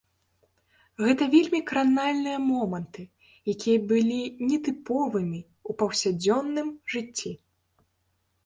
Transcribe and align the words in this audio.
Гэта 1.03 1.23
вельмі 1.33 1.59
кранальныя 1.71 2.39
моманты, 2.47 3.01
якія 3.55 3.77
былі 3.91 4.19
нетыповымі 4.53 5.39
ў 5.69 5.71
паўсядзённым 5.83 6.69
жыцці. 6.97 7.31